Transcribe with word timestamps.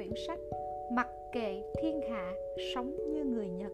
quyển 0.00 0.14
sách 0.26 0.38
Mặc 0.92 1.08
kệ 1.32 1.62
thiên 1.80 2.00
hạ, 2.10 2.32
sống 2.74 2.96
như 3.12 3.24
người 3.24 3.48
Nhật 3.48 3.72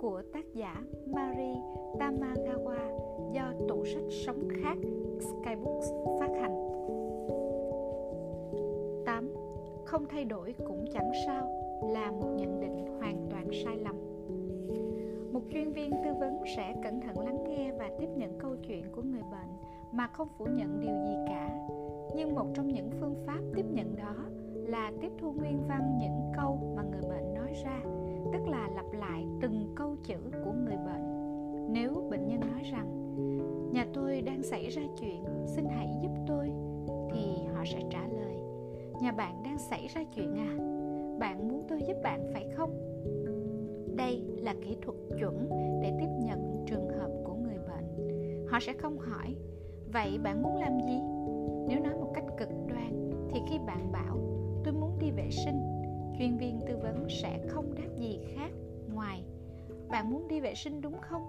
của 0.00 0.22
tác 0.32 0.44
giả 0.54 0.82
Mari 1.06 1.54
Tamagawa 1.98 2.98
do 3.32 3.52
tủ 3.68 3.84
sách 3.84 4.02
sống 4.26 4.48
khác, 4.62 4.76
Skybooks 5.20 5.86
phát 6.20 6.30
hành. 6.40 6.54
8. 9.06 9.34
Không 9.84 10.06
thay 10.10 10.24
đổi 10.24 10.54
cũng 10.66 10.84
chẳng 10.92 11.10
sao 11.26 11.48
là 11.92 12.10
một 12.10 12.36
nhận 12.36 12.60
định 12.60 12.98
hoàn 12.98 13.26
toàn 13.30 13.48
sai 13.64 13.76
lầm. 13.76 13.96
Một 15.32 15.42
chuyên 15.52 15.72
viên 15.72 15.90
tư 15.90 16.10
vấn 16.20 16.38
sẽ 16.56 16.74
cẩn 16.82 17.00
thận 17.00 17.18
lắng 17.18 17.44
nghe 17.48 17.72
và 17.78 17.90
tiếp 18.00 18.08
nhận 18.16 18.38
câu 18.38 18.56
chuyện 18.68 18.84
của 18.92 19.02
người 19.02 19.22
bệnh 19.22 19.56
mà 19.92 20.06
không 20.06 20.28
phủ 20.38 20.44
nhận 20.44 20.80
điều 20.80 20.96
gì 21.08 21.14
cả. 21.26 21.58
Nhưng 22.16 22.34
một 22.34 22.46
trong 22.54 22.68
những 22.68 22.90
phương 23.00 23.14
pháp 23.26 23.40
tiếp 23.54 23.64
nhận 23.72 23.96
đó 23.96 24.14
là 24.68 24.92
tiếp 25.00 25.12
thu 25.18 25.32
nguyên 25.32 25.60
văn 25.68 25.98
những 25.98 26.32
câu 26.36 26.74
mà 26.76 26.82
người 26.82 27.02
bệnh 27.10 27.34
nói 27.34 27.52
ra, 27.64 27.80
tức 28.32 28.48
là 28.48 28.68
lặp 28.76 28.92
lại 28.92 29.26
từng 29.40 29.72
câu 29.76 29.96
chữ 30.02 30.16
của 30.44 30.52
người 30.52 30.76
bệnh. 30.76 31.08
Nếu 31.72 32.06
bệnh 32.10 32.26
nhân 32.26 32.40
nói 32.40 32.62
rằng, 32.72 32.88
nhà 33.72 33.86
tôi 33.94 34.20
đang 34.20 34.42
xảy 34.42 34.68
ra 34.68 34.82
chuyện, 35.00 35.24
xin 35.46 35.64
hãy 35.64 35.88
giúp 36.02 36.10
tôi, 36.26 36.50
thì 37.10 37.46
họ 37.54 37.64
sẽ 37.64 37.80
trả 37.90 38.06
lời, 38.08 38.36
nhà 39.02 39.12
bạn 39.12 39.42
đang 39.44 39.58
xảy 39.58 39.86
ra 39.86 40.04
chuyện 40.14 40.34
à? 40.36 40.52
Bạn 41.18 41.48
muốn 41.48 41.66
tôi 41.68 41.82
giúp 41.82 41.96
bạn 42.02 42.30
phải 42.32 42.48
không? 42.56 42.70
Đây 43.96 44.22
là 44.36 44.54
kỹ 44.62 44.76
thuật 44.82 44.96
chuẩn 45.18 45.48
để 45.82 45.96
tiếp 46.00 46.10
nhận 46.20 46.64
trường 46.66 46.88
hợp 46.88 47.10
của 47.24 47.34
người 47.34 47.58
bệnh. 47.68 48.18
Họ 48.48 48.58
sẽ 48.60 48.72
không 48.72 48.98
hỏi, 48.98 49.34
vậy 49.92 50.18
bạn 50.22 50.42
muốn 50.42 50.56
làm 50.56 50.80
gì? 50.80 51.00
Nếu 51.68 51.80
nói 51.80 51.94
một 52.00 52.10
cách 52.14 52.24
cực 52.38 52.48
đoan 52.68 53.10
thì 53.30 53.40
khi 53.50 53.58
bạn 53.66 53.92
bảo 53.92 54.27
tôi 54.68 54.80
muốn 54.80 54.98
đi 54.98 55.10
vệ 55.10 55.30
sinh. 55.30 55.62
Chuyên 56.18 56.36
viên 56.36 56.60
tư 56.66 56.76
vấn 56.82 57.06
sẽ 57.08 57.38
không 57.48 57.74
đáp 57.74 57.88
gì 57.96 58.20
khác 58.34 58.50
ngoài, 58.94 59.24
bạn 59.88 60.10
muốn 60.10 60.28
đi 60.28 60.40
vệ 60.40 60.54
sinh 60.54 60.80
đúng 60.80 61.00
không? 61.00 61.22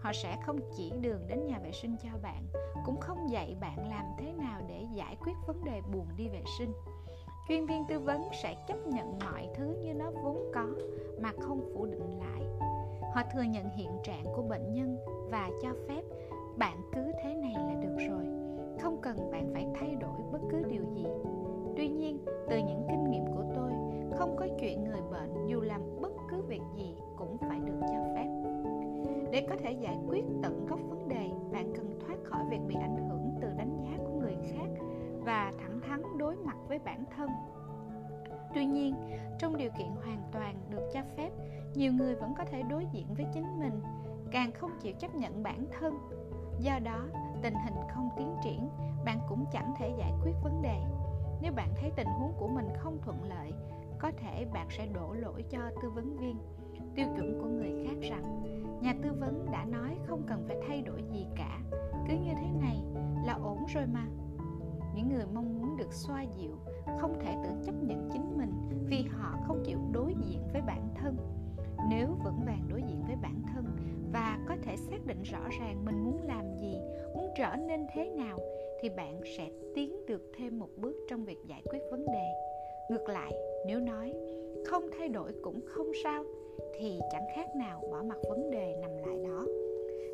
Họ 0.00 0.12
sẽ 0.22 0.36
không 0.46 0.60
chỉ 0.76 0.92
đường 1.00 1.20
đến 1.28 1.46
nhà 1.46 1.58
vệ 1.58 1.70
sinh 1.72 1.96
cho 2.02 2.08
bạn, 2.22 2.46
cũng 2.84 3.00
không 3.00 3.30
dạy 3.30 3.56
bạn 3.60 3.90
làm 3.90 4.04
thế 4.18 4.32
nào 4.32 4.60
để 4.68 4.86
giải 4.94 5.16
quyết 5.20 5.32
vấn 5.46 5.64
đề 5.64 5.80
buồn 5.92 6.06
đi 6.16 6.28
vệ 6.28 6.42
sinh. 6.58 6.72
Chuyên 7.48 7.66
viên 7.66 7.84
tư 7.88 7.98
vấn 7.98 8.22
sẽ 8.42 8.64
chấp 8.68 8.86
nhận 8.86 9.18
mọi 9.18 9.48
thứ 9.54 9.76
như 9.82 9.94
nó 9.94 10.10
vốn 10.22 10.50
có 10.54 10.66
mà 11.20 11.32
không 11.40 11.70
phủ 11.74 11.86
định 11.86 12.18
lại. 12.18 12.42
Họ 13.14 13.22
thừa 13.32 13.42
nhận 13.42 13.70
hiện 13.70 13.90
trạng 14.04 14.24
của 14.24 14.42
bệnh 14.42 14.72
nhân 14.72 14.96
và 15.30 15.50
cho 15.62 15.68
phép 15.88 16.02
bạn 16.58 16.76
cứ 16.92 17.12
thế 17.24 17.34
này 17.34 17.54
là 17.56 17.74
được 17.82 17.96
rồi. 18.08 18.24
Không 18.80 18.98
cần 19.02 19.30
bạn 19.30 19.50
phải 19.52 19.66
thay 19.74 19.96
đổi 20.00 20.18
bất 20.32 20.40
cứ 20.50 20.62
điều 20.70 20.84
gì 20.94 21.04
tuy 21.76 21.88
nhiên, 21.88 22.18
từ 22.48 22.58
những 22.58 22.86
kinh 22.88 23.10
nghiệm 23.10 23.26
của 23.26 23.44
tôi, 23.54 23.72
không 24.16 24.36
có 24.36 24.46
chuyện 24.60 24.84
người 24.84 25.00
bệnh 25.10 25.46
dù 25.46 25.60
làm 25.60 25.80
bất 26.00 26.12
cứ 26.30 26.42
việc 26.42 26.62
gì 26.76 26.96
cũng 27.16 27.36
phải 27.38 27.58
được 27.64 27.80
cho 27.80 28.14
phép. 28.14 28.28
Để 29.32 29.46
có 29.48 29.56
thể 29.62 29.72
giải 29.72 29.98
quyết 30.08 30.24
tận 30.42 30.66
gốc 30.66 30.80
vấn 30.88 31.08
đề, 31.08 31.30
bạn 31.52 31.72
cần 31.76 31.98
thoát 32.06 32.16
khỏi 32.24 32.44
việc 32.50 32.60
bị 32.68 32.74
ảnh 32.74 33.08
hưởng 33.08 33.30
từ 33.40 33.48
đánh 33.58 33.82
giá 33.84 34.04
của 34.04 34.20
người 34.20 34.36
khác 34.52 34.68
và 35.24 35.52
thẳng 35.58 35.80
thắn 35.80 36.02
đối 36.18 36.36
mặt 36.36 36.56
với 36.68 36.78
bản 36.78 37.04
thân. 37.16 37.30
Tuy 38.54 38.66
nhiên, 38.66 38.94
trong 39.38 39.56
điều 39.56 39.70
kiện 39.78 39.88
hoàn 40.04 40.22
toàn 40.32 40.54
được 40.70 40.90
cho 40.92 41.00
phép, 41.16 41.30
nhiều 41.74 41.92
người 41.92 42.14
vẫn 42.14 42.34
có 42.38 42.44
thể 42.44 42.62
đối 42.62 42.86
diện 42.92 43.06
với 43.16 43.26
chính 43.34 43.60
mình, 43.60 43.80
càng 44.30 44.52
không 44.52 44.70
chịu 44.80 44.94
chấp 44.98 45.14
nhận 45.14 45.42
bản 45.42 45.66
thân. 45.80 45.98
Do 46.60 46.78
đó, 46.84 47.06
tình 47.42 47.54
hình 47.64 47.74
không 47.94 48.08
tiến 48.16 48.36
triển, 48.44 48.68
bạn 49.04 49.18
cũng 49.28 49.44
chẳng 49.52 49.74
thể 49.78 49.94
giải 49.98 50.12
quyết 50.22 50.32
vấn 50.42 50.62
đề 50.62 50.80
nếu 51.42 51.52
bạn 51.52 51.68
thấy 51.80 51.92
tình 51.96 52.06
huống 52.06 52.32
của 52.38 52.48
mình 52.48 52.68
không 52.78 52.98
thuận 53.02 53.22
lợi, 53.22 53.52
có 53.98 54.12
thể 54.16 54.46
bạn 54.52 54.66
sẽ 54.70 54.86
đổ 54.86 55.12
lỗi 55.12 55.44
cho 55.50 55.58
tư 55.82 55.90
vấn 55.90 56.16
viên, 56.16 56.36
tiêu 56.94 57.06
chuẩn 57.16 57.40
của 57.42 57.48
người 57.48 57.86
khác 57.86 58.08
rằng, 58.10 58.42
nhà 58.82 58.94
tư 59.02 59.12
vấn 59.20 59.46
đã 59.52 59.64
nói 59.64 59.96
không 60.06 60.22
cần 60.28 60.44
phải 60.46 60.56
thay 60.68 60.82
đổi 60.82 61.02
gì 61.12 61.26
cả, 61.36 61.60
cứ 62.08 62.14
như 62.14 62.32
thế 62.40 62.50
này 62.60 62.82
là 63.26 63.32
ổn 63.32 63.66
rồi 63.74 63.84
mà. 63.86 64.06
Những 64.94 65.08
người 65.08 65.26
mong 65.34 65.58
muốn 65.58 65.76
được 65.76 65.92
xoa 65.92 66.22
dịu 66.22 66.56
không 67.00 67.18
thể 67.20 67.36
tự 67.44 67.50
chấp 67.66 67.74
nhận 67.82 68.08
chính 68.12 68.38
mình 68.38 68.52
vì 68.86 69.02
họ 69.02 69.36
không 69.46 69.62
chịu 69.64 69.78
đối 69.92 70.14
diện 70.14 70.48
với 70.52 70.62
bản 70.62 70.88
thân. 70.94 71.16
Nếu 71.90 72.06
vững 72.24 72.40
vàng 72.46 72.68
đối 72.68 72.82
diện 72.82 73.02
với 73.06 73.16
bản 73.16 73.42
thân 73.54 73.64
và 74.12 74.38
có 74.48 74.56
thể 74.62 74.76
xác 74.76 75.06
định 75.06 75.22
rõ 75.22 75.48
ràng 75.60 75.84
mình 75.84 76.04
muốn 76.04 76.20
làm 76.26 76.54
gì, 76.60 76.80
muốn 77.14 77.30
trở 77.38 77.56
nên 77.68 77.86
thế 77.94 78.10
nào, 78.10 78.38
thì 78.80 78.88
bạn 78.88 79.20
sẽ 79.38 79.48
tiến 79.74 80.06
được 80.06 80.22
thêm 80.38 80.58
một 80.58 80.68
bước 80.76 80.96
trong 81.08 81.24
việc 81.24 81.38
giải 81.48 81.62
quyết 81.70 81.80
vấn 81.90 82.06
đề. 82.06 82.26
Ngược 82.90 83.08
lại, 83.08 83.32
nếu 83.66 83.80
nói, 83.80 84.12
không 84.66 84.90
thay 84.98 85.08
đổi 85.08 85.32
cũng 85.42 85.60
không 85.66 85.92
sao, 86.04 86.24
thì 86.78 87.00
chẳng 87.12 87.26
khác 87.36 87.46
nào 87.56 87.82
bỏ 87.90 88.02
mặc 88.02 88.18
vấn 88.28 88.50
đề 88.50 88.76
nằm 88.80 88.90
lại 88.90 89.18
đó. 89.24 89.46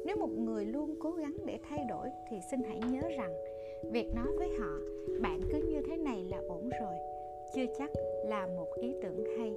Nếu 0.07 0.17
một 0.17 0.31
người 0.39 0.65
luôn 0.65 0.95
cố 1.01 1.11
gắng 1.11 1.37
để 1.45 1.59
thay 1.69 1.84
đổi, 1.89 2.09
thì 2.31 2.37
xin 2.51 2.61
hãy 2.63 2.81
nhớ 2.93 3.09
rằng, 3.17 3.33
việc 3.93 4.15
nói 4.15 4.27
với 4.39 4.49
họ, 4.59 4.78
bạn 5.21 5.41
cứ 5.53 5.59
như 5.59 5.83
thế 5.89 5.97
này 5.97 6.25
là 6.25 6.39
ổn 6.49 6.69
rồi, 6.81 6.95
chưa 7.55 7.65
chắc 7.78 7.91
là 8.25 8.47
một 8.47 8.69
ý 8.81 8.95
tưởng 9.03 9.25
hay 9.39 9.55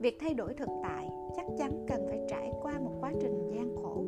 việc 0.00 0.16
thay 0.20 0.34
đổi 0.34 0.54
thực 0.54 0.68
tại 0.82 1.10
chắc 1.36 1.46
chắn 1.58 1.84
cần 1.88 2.06
phải 2.08 2.20
trải 2.28 2.52
qua 2.62 2.78
một 2.78 2.92
quá 3.00 3.12
trình 3.20 3.50
gian 3.50 3.76
khổ. 3.76 4.04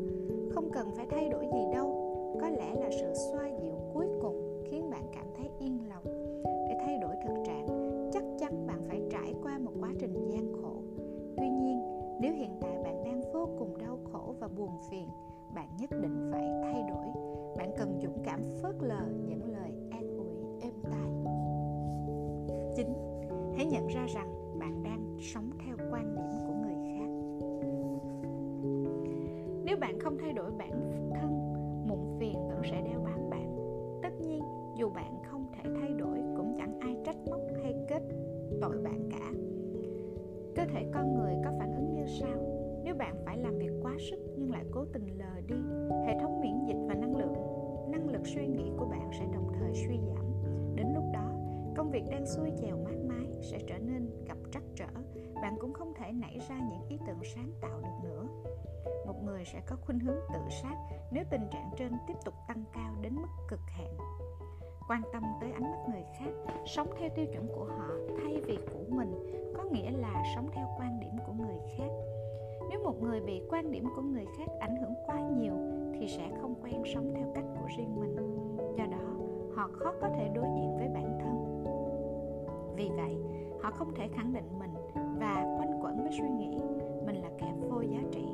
Không 0.51 0.71
cần 0.73 0.91
phải 0.97 1.06
thay 1.11 1.28
đổi 1.28 1.45
gì 1.53 1.65
đâu. 1.73 2.17
Có 2.41 2.49
lẽ 2.49 2.75
là 2.75 2.91
sự 2.91 3.15
xoa 3.15 3.49
dịu 3.62 3.75
cuối 3.95 4.06
cùng 4.23 4.62
khiến 4.71 4.91
bạn 4.91 5.03
cảm 5.12 5.27
thấy 5.37 5.51
yên 5.59 5.78
lòng. 5.89 6.05
Để 6.69 6.77
thay 6.84 6.99
đổi 6.99 7.15
thực 7.27 7.34
trạng, 7.47 7.67
chắc 8.12 8.23
chắn 8.39 8.67
bạn 8.67 8.81
phải 8.89 9.03
trải 9.11 9.34
qua 9.43 9.59
một 9.59 9.73
quá 9.81 9.91
trình 10.01 10.28
gian 10.31 10.53
khổ. 10.53 10.75
Tuy 11.37 11.49
nhiên, 11.49 11.83
nếu 12.21 12.33
hiện 12.33 12.51
tại 12.61 12.78
bạn 12.84 13.05
đang 13.05 13.21
vô 13.33 13.49
cùng 13.59 13.78
đau 13.78 13.99
khổ 14.12 14.34
và 14.41 14.49
buồn 14.49 14.71
phiền, 14.91 15.09
bạn 15.55 15.69
nhất 15.81 15.91
định 16.03 16.28
phải 16.33 16.49
thay 16.62 16.83
đổi. 16.89 17.07
Bạn 17.57 17.71
cần 17.78 18.01
dũng 18.03 18.22
cảm 18.25 18.41
phớt 18.62 18.75
lờ 18.81 19.03
những 19.28 19.53
lời 19.53 19.72
an 19.91 20.17
ủi, 20.17 20.61
êm 20.61 20.72
tai. 20.83 21.11
Chính, 22.77 22.95
hãy 23.57 23.67
nhận 23.67 23.87
ra 23.87 24.07
rằng 24.15 24.59
bạn 24.59 24.83
đang 24.83 25.17
sống 25.21 25.51
nếu 29.70 29.78
bạn 29.78 30.00
không 30.00 30.19
thay 30.19 30.32
đổi 30.32 30.50
bản 30.58 30.70
thân 31.14 31.53
muộn 31.88 32.16
phiền 32.20 32.48
vẫn 32.48 32.62
sẽ 32.70 32.82
đeo 32.82 33.00
bám 33.04 33.31
bạn. 33.31 33.56
Tất 34.03 34.20
nhiên, 34.20 34.42
dù 34.76 34.91
bạn 34.91 35.22
không 35.25 35.47
thể 35.53 35.70
thay 35.81 35.92
đổi 35.92 36.19
cũng 36.36 36.54
chẳng 36.58 36.78
ai 36.81 36.97
trách 37.04 37.16
móc 37.31 37.41
hay 37.62 37.75
kết 37.88 38.03
tội 38.60 38.78
bạn 38.84 39.09
cả. 39.10 39.32
Cơ 40.56 40.72
thể 40.72 40.86
con 40.94 41.14
người 41.14 41.34
có 41.44 41.50
phản 41.59 41.75
ứng 41.75 41.94
như 41.94 42.04
sau. 42.20 42.38
Nếu 42.84 42.94
bạn 42.94 43.14
phải 43.25 43.38
làm 43.38 43.59
việc 43.59 43.70
quá 43.82 43.92
sức 44.10 44.19
nhưng 44.36 44.50
lại 44.50 44.64
cố 44.70 44.84
tình 44.92 45.06
lờ 45.19 45.41
đi, 45.47 45.56
hệ 46.06 46.19
thống 46.20 46.41
miễn 46.41 46.64
dịch 46.66 46.86
và 46.88 46.94
năng 46.94 47.16
lượng, 47.16 47.34
năng 47.91 48.09
lực 48.09 48.26
suy 48.26 48.47
nghĩ 48.47 48.70
của 48.78 48.86
bạn 48.86 49.10
sẽ 49.19 49.26
đồng 49.32 49.53
thời 49.59 49.75
suy 49.75 49.98
giảm. 50.06 50.25
Đến 50.76 50.86
lúc 50.94 51.04
đó, 51.12 51.32
công 51.76 51.91
việc 51.91 52.04
đang 52.10 52.26
xuôi 52.26 52.50
chèo 52.60 52.76
mát 52.84 52.97
mái 53.09 53.26
sẽ 53.41 53.59
trở 53.66 53.78
nên 53.78 54.10
gặp 54.26 54.38
trắc 54.53 54.62
trở 54.75 55.00
bạn 55.43 55.56
cũng 55.61 55.73
không 55.73 55.95
thể 55.95 56.12
nảy 56.12 56.39
ra 56.49 56.56
những 56.71 56.89
ý 56.89 56.99
tưởng 57.06 57.21
sáng 57.34 57.51
tạo 57.61 57.81
được 57.81 58.09
nữa. 58.09 58.27
Một 59.06 59.23
người 59.25 59.45
sẽ 59.45 59.61
có 59.67 59.77
khuynh 59.87 60.01
hướng 60.01 60.21
tự 60.33 60.41
sát 60.62 60.77
nếu 61.12 61.25
tình 61.31 61.49
trạng 61.51 61.71
trên 61.78 61.93
tiếp 62.06 62.15
tục 62.25 62.34
tăng 62.49 62.65
cao 62.73 62.95
đến 63.01 63.15
mức 63.15 63.28
cực 63.49 63.61
hạn. 63.67 63.97
Quan 64.89 65.03
tâm 65.12 65.23
tới 65.41 65.53
ánh 65.53 65.62
mắt 65.62 65.78
người 65.89 66.05
khác, 66.19 66.31
sống 66.67 66.89
theo 66.99 67.09
tiêu 67.15 67.27
chuẩn 67.33 67.49
của 67.49 67.65
họ 67.65 67.89
thay 68.17 68.41
vì 68.47 68.56
của 68.56 68.97
mình, 68.97 69.12
có 69.56 69.65
nghĩa 69.65 69.91
là 69.91 70.22
sống 70.34 70.51
theo 70.53 70.66
quan 70.78 71.01
điểm 71.01 71.13
của 71.27 71.33
người 71.33 71.59
khác. 71.78 71.91
Nếu 72.71 72.84
một 72.84 73.03
người 73.03 73.21
bị 73.21 73.43
quan 73.51 73.71
điểm 73.71 73.84
của 73.97 74.03
người 74.03 74.27
khác 74.39 74.48
ảnh 74.60 74.77
hưởng 74.77 74.95
quá 75.07 75.21
nhiều, 75.21 75.54
thì 75.95 76.09
sẽ 76.09 76.31
không 76.41 76.54
quen 76.63 76.83
sống 76.95 77.13
theo 77.16 77.33
cách 77.34 77.45
của 77.60 77.69
riêng 77.77 78.01
mình. 78.01 78.16
Do 78.77 78.86
đó, 78.86 79.15
họ 79.57 79.69
khó 79.72 79.93
có 80.01 80.09
thể 80.09 80.31
đối 80.34 80.45
diện 80.45 80.77
với 80.77 80.89
bản 80.89 81.19
thân. 81.21 81.65
Vì 82.77 82.91
vậy, 82.97 83.16
họ 83.63 83.71
không 83.71 83.95
thể 83.95 84.09
khẳng 84.09 84.33
định 84.33 84.59
mình 84.59 84.79
và 85.21 85.57
quanh 85.59 85.81
quẩn 85.83 86.03
với 86.03 86.13
suy 86.13 86.28
nghĩ, 86.28 86.59
mình 87.07 87.17
là 87.17 87.28
kẻ 87.39 87.53
vô 87.61 87.81
giá 87.81 88.01
trị. 88.13 88.27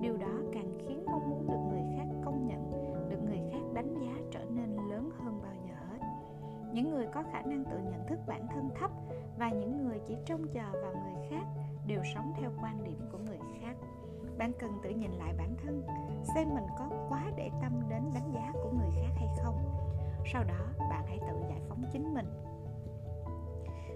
Điều 0.00 0.16
đó 0.16 0.32
càng 0.52 0.72
khiến 0.78 1.04
mong 1.06 1.30
muốn 1.30 1.46
được 1.46 1.58
người 1.70 1.82
khác 1.96 2.04
công 2.24 2.46
nhận, 2.46 2.70
được 3.08 3.22
người 3.24 3.40
khác 3.52 3.60
đánh 3.74 3.94
giá 3.94 4.22
trở 4.30 4.44
nên 4.50 4.76
lớn 4.90 5.10
hơn 5.18 5.40
bao 5.42 5.52
giờ 5.66 5.74
hết. 5.90 6.06
Những 6.72 6.90
người 6.90 7.06
có 7.06 7.22
khả 7.32 7.42
năng 7.42 7.64
tự 7.64 7.78
nhận 7.78 8.06
thức 8.08 8.18
bản 8.26 8.46
thân 8.54 8.70
thấp 8.80 8.90
và 9.38 9.50
những 9.50 9.84
người 9.84 10.00
chỉ 10.06 10.16
trông 10.24 10.46
chờ 10.52 10.72
vào 10.72 10.92
người 10.92 11.28
khác 11.30 11.44
đều 11.86 12.02
sống 12.14 12.32
theo 12.40 12.50
quan 12.62 12.84
điểm 12.84 12.98
của 13.12 13.18
người 13.18 13.38
khác. 13.60 13.76
Bạn 14.38 14.52
cần 14.58 14.70
tự 14.82 14.90
nhìn 14.90 15.10
lại 15.10 15.34
bản 15.38 15.54
thân, 15.64 15.82
xem 16.34 16.48
mình 16.54 16.66
có 16.78 16.88
quá 17.08 17.24
để 17.36 17.50
tâm 17.62 17.72
đến 17.88 18.02
đánh 18.14 18.32
giá 18.34 18.52
của 18.52 18.70
người 18.70 18.90
khác 18.94 19.12
hay 19.16 19.28
không. 19.44 19.54
Sau 20.32 20.44
đó, 20.44 20.86
bạn 20.90 21.04
hãy 21.06 21.18
tự 21.18 21.36
giải 21.48 21.60
phóng 21.68 21.82
chính 21.92 22.14
mình 22.14 22.26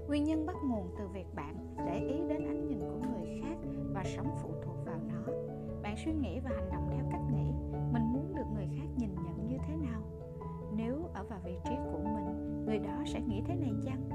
nguyên 0.08 0.24
nhân 0.24 0.46
bắt 0.46 0.56
nguồn 0.64 0.90
từ 0.98 1.08
việc 1.08 1.26
bạn 1.34 1.56
để 1.86 1.98
ý 1.98 2.20
đến 2.28 2.46
ánh 2.46 2.66
nhìn 2.66 2.78
của 2.78 3.08
người 3.08 3.40
khác 3.42 3.56
và 3.94 4.04
sống 4.04 4.36
phụ 4.42 4.48
thuộc 4.62 4.76
vào 4.86 4.98
nó. 5.08 5.32
Bạn 5.82 5.96
suy 6.04 6.12
nghĩ 6.12 6.40
và 6.44 6.50
hành 6.50 6.68
động 6.72 6.88
theo 6.90 7.04
cách 7.12 7.20
nghĩ, 7.32 7.52
mình 7.92 8.02
muốn 8.12 8.34
được 8.36 8.46
người 8.54 8.68
khác 8.78 8.86
nhìn 8.96 9.10
nhận 9.14 9.48
như 9.48 9.56
thế 9.68 9.76
nào? 9.76 10.02
Nếu 10.76 11.08
ở 11.14 11.24
vào 11.24 11.40
vị 11.44 11.56
trí 11.64 11.74
của 11.92 11.98
mình, 11.98 12.64
người 12.66 12.78
đó 12.78 13.02
sẽ 13.06 13.20
nghĩ 13.20 13.42
thế 13.46 13.54
này 13.54 13.72
chăng? 13.84 14.10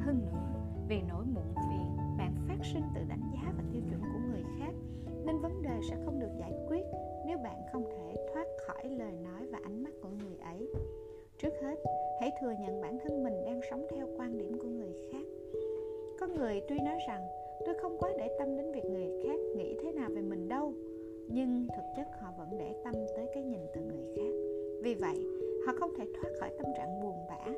Hơn 0.00 0.26
nữa, 0.26 0.54
vì 0.88 1.02
nỗi 1.08 1.24
muộn 1.24 1.54
phiền 1.54 1.96
bạn 2.18 2.34
phát 2.48 2.64
sinh 2.72 2.82
từ 2.94 3.00
đánh 3.08 3.30
giá 3.32 3.52
và 3.56 3.64
tiêu 3.72 3.82
chuẩn 3.90 4.00
của 4.00 4.20
người 4.30 4.44
khác, 4.58 4.74
nên 5.24 5.38
vấn 5.38 5.62
đề 5.62 5.80
sẽ 5.90 5.96
không 6.04 6.20
được 6.20 6.30
giải 6.38 6.52
quyết 6.68 6.84
nếu 7.26 7.38
bạn 7.38 7.56
không 7.72 7.84
thể 7.84 8.26
thoát 8.34 8.46
khỏi 8.66 8.84
lời 8.84 9.16
nói 9.24 9.46
và 9.46 9.58
ánh 9.64 9.82
mắt 9.82 9.92
của 10.02 10.08
người 10.08 10.36
ấy. 10.36 10.68
Trước 11.38 11.52
hết, 11.62 11.76
hãy 12.20 12.30
thừa 12.40 12.52
nhận 12.60 12.80
bản 12.80 12.98
thân 13.04 13.24
mình 13.24 13.44
đang 13.44 13.60
sống 13.70 13.86
theo 13.90 14.03
người 16.34 16.62
tuy 16.68 16.76
nói 16.78 16.98
rằng, 17.08 17.26
tôi 17.66 17.74
không 17.74 17.96
quá 17.98 18.10
để 18.18 18.36
tâm 18.38 18.56
đến 18.56 18.72
việc 18.72 18.84
người 18.84 19.22
khác 19.24 19.38
nghĩ 19.56 19.76
thế 19.82 19.92
nào 19.92 20.10
về 20.14 20.22
mình 20.22 20.48
đâu. 20.48 20.72
Nhưng 21.28 21.66
thực 21.76 21.84
chất 21.96 22.06
họ 22.20 22.32
vẫn 22.38 22.48
để 22.58 22.74
tâm 22.84 22.94
tới 23.16 23.26
cái 23.34 23.42
nhìn 23.42 23.60
từ 23.74 23.80
người 23.80 24.04
khác. 24.16 24.32
Vì 24.82 24.94
vậy, 24.94 25.26
họ 25.66 25.72
không 25.78 25.90
thể 25.98 26.04
thoát 26.14 26.30
khỏi 26.40 26.50
tâm 26.58 26.66
trạng 26.76 27.00
buồn 27.02 27.16
bã. 27.28 27.52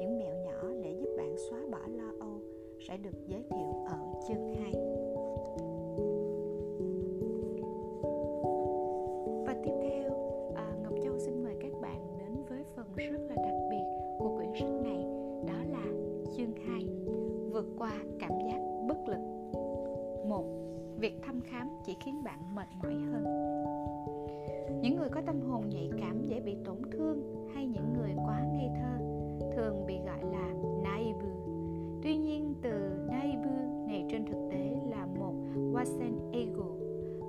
Những 0.00 0.18
mẹo 0.18 0.34
nhỏ 0.34 0.70
để 0.82 0.92
giúp 1.00 1.14
bạn 1.16 1.36
xóa 1.50 1.60
bỏ 1.70 1.80
lo 1.96 2.12
âu 2.20 2.40
sẽ 2.88 2.96
được 2.96 3.26
giới 3.26 3.42
thiệu 3.50 3.84
ở 3.86 3.98
chương 4.28 4.54
2 4.54 4.97
qua 17.78 17.92
cảm 18.20 18.30
giác 18.46 18.58
bất 18.88 19.08
lực. 19.08 19.20
Một, 20.28 20.44
việc 20.96 21.22
thăm 21.22 21.40
khám 21.40 21.68
chỉ 21.84 21.96
khiến 22.00 22.24
bạn 22.24 22.38
mệt 22.54 22.68
mỏi 22.82 22.94
hơn. 22.94 23.24
Những 24.82 24.96
người 24.96 25.08
có 25.08 25.20
tâm 25.26 25.40
hồn 25.40 25.68
nhạy 25.68 25.90
cảm 26.00 26.26
dễ 26.26 26.40
bị 26.40 26.56
tổn 26.64 26.76
thương 26.92 27.46
hay 27.54 27.66
những 27.66 27.92
người 27.98 28.10
quá 28.26 28.40
ngây 28.52 28.68
thơ 28.76 28.98
thường 29.56 29.86
bị 29.86 29.98
gọi 30.06 30.24
là 30.32 30.54
naive. 30.82 31.26
Tuy 32.02 32.16
nhiên, 32.16 32.54
từ 32.62 32.70
naive 33.08 33.50
này 33.86 34.06
trên 34.10 34.24
thực 34.26 34.48
tế 34.50 34.76
là 34.90 35.06
một 35.06 35.34
wasen 35.54 36.32
ego 36.32 36.66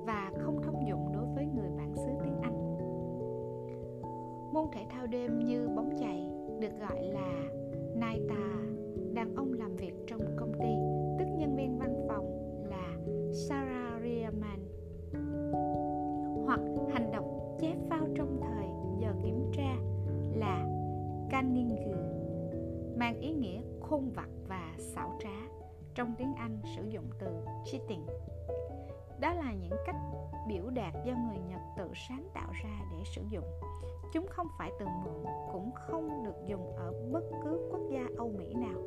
và 0.05 0.31
không 0.39 0.61
thông 0.63 0.87
dụng 0.87 1.11
đối 1.13 1.25
với 1.35 1.45
người 1.45 1.69
bản 1.77 1.95
xứ 1.95 2.11
tiếng 2.23 2.41
anh. 2.41 2.75
Môn 4.53 4.65
thể 4.73 4.85
thao 4.89 5.07
đêm 5.07 5.39
như 5.39 5.69
bóng 5.75 5.89
chày 5.99 6.29
được 6.59 6.79
gọi 6.79 7.03
là 7.03 7.49
naita 7.95 8.68
đàn 9.13 9.35
ông 9.35 9.53
làm 9.53 9.75
việc 9.75 9.93
trong 10.07 10.21
công 10.37 10.53
ty, 10.53 10.73
tức 11.19 11.25
nhân 11.37 11.55
viên 11.55 11.79
văn 11.79 12.05
phòng 12.07 12.25
là 12.69 12.97
Sarah 13.33 14.01
Riemann. 14.03 14.59
Hoặc 16.45 16.59
hành 16.93 17.11
động 17.11 17.57
chép 17.61 17.75
phao 17.89 18.07
trong 18.15 18.39
thời 18.41 18.67
giờ 19.01 19.13
kiểm 19.23 19.51
tra 19.53 19.75
là 20.35 20.65
canning 21.29 21.79
mang 22.99 23.19
ý 23.19 23.33
nghĩa 23.33 23.61
khôn 23.81 24.09
vặt 24.15 24.29
và 24.47 24.73
xảo 24.77 25.17
trá 25.19 25.49
trong 25.95 26.13
tiếng 26.17 26.33
Anh 26.33 26.57
sử 26.75 26.83
dụng 26.89 27.05
từ 27.19 27.27
cheating 27.65 28.05
đó 29.19 29.33
là 29.33 29.53
những 29.53 29.79
cách 29.85 29.95
biểu 30.47 30.69
đạt 30.69 30.93
do 31.05 31.13
người 31.13 31.39
Nhật 31.49 31.61
tự 31.77 31.91
sáng 32.07 32.23
tạo 32.33 32.51
ra 32.63 32.79
để 32.91 33.03
sử 33.15 33.21
dụng. 33.29 33.45
Chúng 34.13 34.27
không 34.27 34.47
phải 34.59 34.71
từ 34.79 34.85
mượn, 34.85 35.25
cũng 35.51 35.71
không 35.73 36.23
được 36.23 36.45
dùng 36.45 36.75
ở 36.75 36.93
bất 37.11 37.23
cứ 37.43 37.69
quốc 37.71 37.81
gia 37.89 38.07
Âu 38.17 38.31
Mỹ 38.37 38.53
nào. 38.53 38.81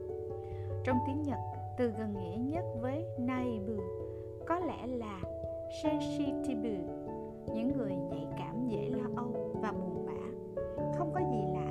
Trong 0.85 0.99
tiếng 1.07 1.23
Nhật, 1.23 1.39
từ 1.79 1.89
gần 1.99 2.13
nghĩa 2.13 2.37
nhất 2.37 2.65
với 2.81 3.07
naibu 3.19 3.83
có 4.47 4.59
lẽ 4.59 4.87
là 4.87 5.21
sensitive 5.83 6.81
những 7.55 7.73
người 7.77 7.93
nhạy 7.97 8.27
cảm 8.39 8.69
dễ 8.69 8.89
lo 8.89 9.09
âu 9.17 9.61
và 9.63 9.73
buồn 9.73 10.07
bã. 10.07 10.13
Không 10.99 11.13
có 11.15 11.21
gì 11.21 11.43
lạ 11.55 11.62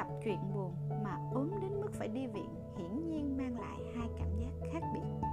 gặp 0.00 0.08
chuyện 0.24 0.38
buồn 0.54 0.72
mà 1.04 1.16
ốm 1.34 1.50
đến 1.62 1.80
mức 1.80 1.92
phải 1.92 2.08
đi 2.08 2.26
viện, 2.26 2.54
hiển 2.76 3.08
nhiên 3.08 3.36
mang 3.36 3.60
lại 3.60 3.78
hai 3.96 4.08
cảm 4.18 4.28
giác 4.38 4.68
khác 4.72 4.80
biệt. 4.94 5.28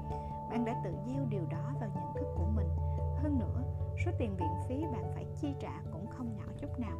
Bạn 0.49 0.65
đã 0.65 0.81
tự 0.83 0.91
gieo 1.07 1.25
điều 1.29 1.45
đó 1.51 1.73
vào 1.79 1.89
nhận 1.95 2.13
thức 2.15 2.27
của 2.35 2.45
mình. 2.55 2.67
Hơn 3.17 3.39
nữa, 3.39 3.63
số 4.05 4.11
tiền 4.17 4.35
viện 4.37 4.49
phí 4.67 4.81
bạn 4.81 5.11
phải 5.15 5.25
chi 5.41 5.47
trả 5.59 5.81
cũng 5.91 6.07
không 6.09 6.35
nhỏ 6.37 6.43
chút 6.57 6.79
nào. 6.79 6.97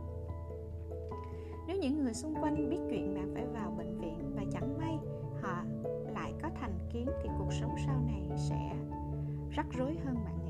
Nếu 1.68 1.78
những 1.78 2.04
người 2.04 2.14
xung 2.14 2.36
quanh 2.42 2.70
biết 2.70 2.80
chuyện 2.90 3.16
bạn 3.16 3.32
phải 3.34 3.46
vào 3.46 3.72
bệnh 3.78 3.98
viện 4.00 4.32
và 4.36 4.44
chẳng 4.52 4.78
may 4.78 4.98
họ 5.42 5.64
lại 6.14 6.34
có 6.42 6.50
thành 6.60 6.80
kiến 6.94 7.08
thì 7.24 7.30
cuộc 7.38 7.54
sống 7.54 7.76
sau 7.86 8.02
này 8.08 8.30
sẽ 8.38 8.76
rắc 9.52 9.66
rối 9.78 9.98
hơn 10.06 10.16
bạn 10.26 10.46
nghĩ 10.46 10.47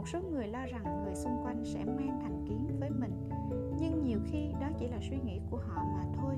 một 0.00 0.08
số 0.08 0.18
người 0.32 0.46
lo 0.46 0.66
rằng 0.66 1.04
người 1.04 1.14
xung 1.14 1.32
quanh 1.44 1.64
sẽ 1.64 1.84
mang 1.84 2.20
thành 2.22 2.44
kiến 2.48 2.76
với 2.80 2.90
mình. 2.90 3.10
Nhưng 3.80 4.02
nhiều 4.04 4.18
khi 4.32 4.52
đó 4.60 4.66
chỉ 4.78 4.88
là 4.88 4.98
suy 5.10 5.16
nghĩ 5.24 5.40
của 5.50 5.56
họ 5.56 5.82
mà 5.94 6.04
thôi. 6.16 6.34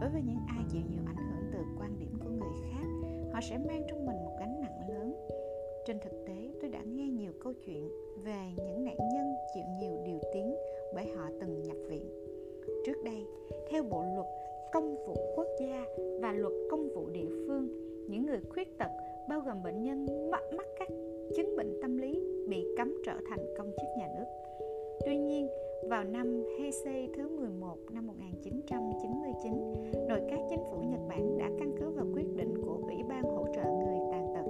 Đối 0.00 0.10
với 0.10 0.22
những 0.22 0.38
ai 0.48 0.64
chịu 0.72 0.82
nhiều 0.90 1.02
ảnh 1.06 1.16
hưởng 1.16 1.50
từ 1.52 1.58
quan 1.78 1.98
điểm 1.98 2.18
của 2.24 2.30
người 2.30 2.52
khác, 2.70 2.86
họ 3.32 3.40
sẽ 3.50 3.58
mang 3.58 3.82
trong 3.88 4.06
mình 4.06 4.16
một 4.16 4.36
gánh 4.40 4.60
nặng 4.60 4.88
lớn. 4.88 5.14
Trên 5.86 5.98
thực 6.04 6.24
tế, 6.26 6.50
tôi 6.60 6.70
đã 6.70 6.80
nghe 6.82 7.08
nhiều 7.08 7.32
câu 7.40 7.52
chuyện 7.66 7.88
về 8.24 8.52
những 8.56 8.84
nạn 8.84 8.96
nhân 9.14 9.34
chịu 9.54 9.64
nhiều 9.80 10.02
điều 10.06 10.20
tiếng 10.32 10.54
bởi 10.94 11.06
họ 11.16 11.28
từng 11.40 11.62
nhập 11.62 11.76
viện. 11.88 12.10
Trước 12.86 13.04
đây, 13.04 13.26
theo 13.70 13.82
bộ 13.82 14.04
luật 14.14 14.26
công 14.72 14.96
vụ 15.06 15.14
quốc 15.36 15.48
gia 15.60 15.84
và 16.20 16.32
luật 16.32 16.52
công 16.70 16.88
vụ 16.94 17.08
địa 17.10 17.28
phương, 17.46 17.68
những 18.08 18.26
người 18.26 18.40
khuyết 18.50 18.78
tật, 18.78 18.90
bao 19.28 19.40
gồm 19.40 19.62
bệnh 19.62 19.82
nhân 19.82 20.06
mắc 20.30 20.66
các 20.78 20.88
chứng 21.36 21.56
bệnh 21.56 21.78
tâm 21.82 21.96
lý 21.96 22.20
bị 22.48 22.66
cấm 22.76 22.94
trở 23.06 23.14
thành 23.30 23.38
công 23.58 23.70
chức 23.80 23.88
nhà 23.98 24.08
nước 24.18 24.24
tuy 25.06 25.16
nhiên 25.16 25.48
vào 25.88 26.04
năm 26.04 26.44
Heisei 26.58 27.08
thứ 27.16 27.28
11 27.28 27.76
năm 27.90 28.06
1999, 28.06 29.52
nội 30.08 30.20
các 30.30 30.40
chính 30.50 30.60
phủ 30.70 30.82
Nhật 30.82 31.00
Bản 31.08 31.38
đã 31.38 31.50
căn 31.58 31.72
cứ 31.80 31.90
vào 31.90 32.06
quyết 32.14 32.36
định 32.36 32.54
của 32.64 32.78
Ủy 32.82 33.02
ban 33.08 33.22
hỗ 33.22 33.46
trợ 33.54 33.62
người 33.62 33.98
tàn 34.12 34.34
tật 34.34 34.44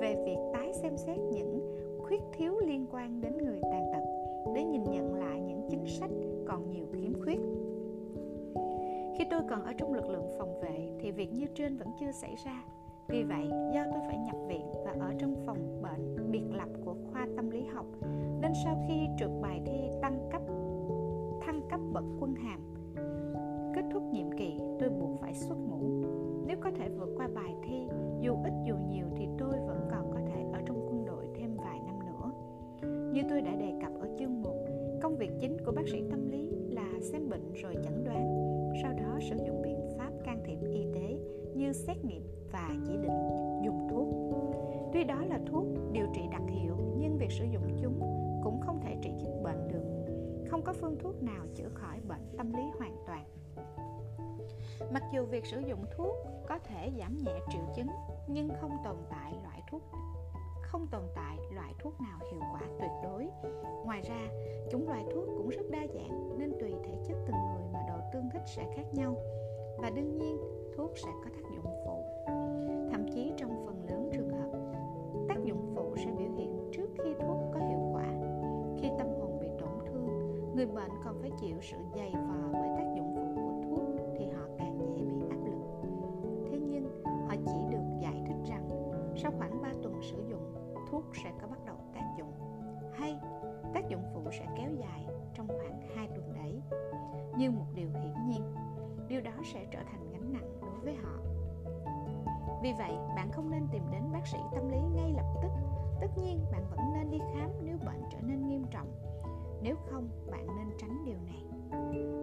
về 0.00 0.22
việc 0.24 0.38
tái 0.52 0.72
xem 0.82 0.96
xét 0.96 1.18
những 1.32 1.76
khuyết 1.98 2.20
thiếu 2.32 2.58
liên 2.66 2.86
quan 2.92 3.20
đến 3.20 3.38
người 3.38 3.60
tàn 3.62 3.92
tật 3.92 4.04
để 4.54 4.64
nhìn 4.64 4.82
nhận 4.84 5.14
lại 5.14 5.40
những 5.40 5.66
chính 5.70 5.86
sách 5.86 6.10
còn 6.46 6.70
nhiều 6.70 6.86
khiếm 6.92 7.22
khuyết. 7.22 7.38
Khi 9.18 9.24
tôi 9.30 9.40
còn 9.50 9.64
ở 9.64 9.72
trong 9.72 9.94
lực 9.94 10.08
lượng 10.08 10.26
phòng 10.38 10.60
vệ 10.60 10.90
thì 11.00 11.10
việc 11.10 11.32
như 11.32 11.46
trên 11.54 11.76
vẫn 11.76 11.88
chưa 12.00 12.12
xảy 12.12 12.34
ra. 12.44 12.64
Vì 13.08 13.22
vậy, 13.22 13.48
do 13.74 13.84
tôi 13.92 14.00
phải 14.06 14.18
nhập 14.18 14.36
viện 14.48 14.66
và 14.84 14.94
ở 15.00 15.14
trong 15.18 15.34
phòng 15.46 15.82
bệnh 15.82 16.09
biệt 16.30 16.44
lập 16.52 16.68
của 16.84 16.94
khoa 17.12 17.26
tâm 17.36 17.50
lý 17.50 17.64
học, 17.64 17.86
nên 18.40 18.52
sau 18.64 18.84
khi 18.88 18.94
trượt 19.18 19.30
bài 19.42 19.60
thi 19.66 19.88
tăng 20.02 20.28
cấp 20.32 20.42
thăng 21.40 21.60
cấp 21.70 21.80
bậc 21.92 22.04
quân 22.20 22.34
hàm 22.34 22.60
kết 23.74 23.82
thúc 23.92 24.02
nhiệm 24.12 24.32
kỳ 24.38 24.58
tôi 24.80 24.90
buộc 24.90 25.20
phải 25.20 25.34
xuất 25.34 25.56
ngũ. 25.56 26.04
Nếu 26.46 26.56
có 26.60 26.70
thể 26.70 26.88
vượt 26.88 27.08
qua 27.16 27.28
bài 27.34 27.54
thi 27.62 27.86
dù 28.20 28.36
ít 28.44 28.52
dù 28.66 28.74
nhiều 28.90 29.06
thì 29.16 29.28
tôi 29.38 29.52
vẫn 29.66 29.88
còn 29.90 30.10
có 30.12 30.20
thể 30.26 30.44
ở 30.52 30.60
trong 30.66 30.86
quân 30.88 31.04
đội 31.06 31.24
thêm 31.34 31.56
vài 31.56 31.80
năm 31.86 31.98
nữa. 32.06 32.30
Như 33.12 33.22
tôi 33.30 33.40
đã 33.40 33.54
đề 33.54 33.72
cập 33.82 33.92
ở 34.00 34.08
chương 34.18 34.42
1 34.42 34.50
công 35.02 35.16
việc 35.16 35.30
chính 35.40 35.56
của 35.64 35.72
bác 35.72 35.88
sĩ 35.88 36.02
tâm 36.10 36.30
lý 36.30 36.48
là 36.70 36.88
xem 37.00 37.28
bệnh 37.30 37.52
rồi 37.52 37.74
chẩn 37.84 38.04
đoán 38.04 38.50
sau 38.82 38.92
đó 38.92 39.18
sử 39.30 39.36
dụng 39.46 39.62
biện 39.62 39.80
pháp 39.98 40.10
can 40.24 40.42
thiệp 40.46 40.58
y 40.72 40.84
tế 40.94 41.18
như 41.54 41.72
xét 41.72 42.04
nghiệm 42.04 42.22
và 42.52 42.68
chỉ 42.86 42.92
định 42.96 43.18
dùng 43.64 43.88
thuốc 43.90 44.09
tuy 44.92 45.04
đó 45.04 45.22
là 45.28 45.40
thuốc 45.46 45.64
điều 45.92 46.06
trị 46.14 46.22
đặc 46.32 46.42
hiệu, 46.48 46.76
nhưng 46.98 47.18
việc 47.18 47.32
sử 47.32 47.44
dụng 47.44 47.78
chúng 47.82 48.00
cũng 48.44 48.60
không 48.60 48.80
thể 48.82 48.96
trị 49.02 49.10
dứt 49.22 49.40
bệnh 49.42 49.68
được. 49.68 49.84
Không 50.50 50.62
có 50.62 50.72
phương 50.72 50.98
thuốc 50.98 51.22
nào 51.22 51.46
chữa 51.54 51.68
khỏi 51.74 52.00
bệnh 52.08 52.36
tâm 52.38 52.52
lý 52.52 52.62
hoàn 52.78 52.96
toàn. 53.06 53.24
Mặc 54.92 55.02
dù 55.12 55.24
việc 55.24 55.46
sử 55.46 55.60
dụng 55.60 55.84
thuốc 55.96 56.16
có 56.48 56.58
thể 56.58 56.92
giảm 56.98 57.18
nhẹ 57.18 57.38
triệu 57.52 57.62
chứng, 57.76 57.88
nhưng 58.28 58.48
không 58.60 58.76
tồn 58.84 58.96
tại 59.10 59.34
loại 59.42 59.62
thuốc, 59.70 59.82
không 60.62 60.86
tồn 60.90 61.02
tại 61.14 61.38
loại 61.54 61.74
thuốc 61.78 62.00
nào 62.00 62.18
hiệu 62.32 62.40
quả 62.52 62.60
tuyệt 62.80 62.90
đối. 63.02 63.28
Ngoài 63.84 64.02
ra 64.02 64.28
chúng 64.70 64.88
loại 64.88 65.04
thuốc 65.14 65.24
cũng 65.36 65.48
rất 65.48 65.70
đa 65.70 65.86
dạng, 65.94 66.38
nên 66.38 66.52
tùy 66.60 66.74
thể 66.84 66.94
chất 67.08 67.16
từng 67.26 67.36
người 67.54 67.64
mà 67.72 67.78
độ 67.88 68.00
tương 68.12 68.30
thích 68.32 68.42
sẽ 68.46 68.72
khác 68.76 68.84
nhau. 68.92 69.16
Và 69.78 69.90
đương 69.90 70.18
nhiên, 70.18 70.36
thuốc 70.76 70.90
sẽ 70.98 71.10
có 71.24 71.30
tác 71.30 71.49
sự 81.62 81.76
dày 81.96 82.12
vò 82.12 82.48
với 82.52 82.68
tác 82.76 82.94
dụng 82.96 83.14
phụ 83.14 83.34
của 83.34 83.62
thuốc 83.64 83.84
thì 84.18 84.26
họ 84.26 84.42
càng 84.58 84.78
dễ 84.78 85.04
bị 85.04 85.28
áp 85.30 85.44
lực. 85.44 85.58
Thế 86.50 86.58
nhưng, 86.58 87.02
họ 87.04 87.34
chỉ 87.46 87.58
được 87.70 87.84
giải 88.00 88.22
thích 88.26 88.48
rằng 88.48 88.68
sau 89.16 89.32
khoảng 89.38 89.62
3 89.62 89.68
tuần 89.82 90.00
sử 90.02 90.24
dụng, 90.28 90.54
thuốc 90.90 91.04
sẽ 91.24 91.32
có 91.40 91.48
bắt 91.48 91.58
đầu 91.66 91.76
tác 91.94 92.14
dụng, 92.18 92.32
hay 92.94 93.18
tác 93.74 93.88
dụng 93.88 94.02
phụ 94.14 94.20
sẽ 94.38 94.46
kéo 94.56 94.70
dài 94.72 95.06
trong 95.34 95.48
khoảng 95.48 95.80
2 95.96 96.08
tuần 96.08 96.34
đấy. 96.34 96.62
Như 97.38 97.50
một 97.50 97.66
điều 97.74 97.88
hiển 97.88 98.26
nhiên, 98.26 98.42
điều 99.08 99.20
đó 99.20 99.32
sẽ 99.52 99.66
trở 99.70 99.78
thành 99.92 100.10
gánh 100.12 100.32
nặng 100.32 100.60
đối 100.60 100.80
với 100.84 100.94
họ. 100.94 101.16
Vì 102.62 102.72
vậy, 102.78 102.92
bạn 103.16 103.30
không 103.32 103.50
nên 103.50 103.62
tìm 103.72 103.82
đến 103.92 104.02
bác 104.12 104.26
sĩ 104.26 104.38
tâm 104.54 104.68
lý 104.68 104.78
ngay 104.94 105.12
lập 105.16 105.34
tức. 105.42 105.50
Tất 106.00 106.08
nhiên, 106.16 106.44
bạn 106.52 106.62
vẫn 106.70 106.80
nên 106.94 107.10
đi 107.10 107.18
khám 107.18 107.50
nếu 107.64 107.76
bệnh 107.86 108.02
trở 108.12 108.18
nên 108.20 108.46
nghiêm 108.46 108.64
trọng. 108.70 108.88
Nếu 109.62 109.76
không, 109.90 110.08
bạn 110.30 110.46
nên 110.46 110.76
tránh 110.78 111.04
điều 111.04 111.18
này 111.26 111.49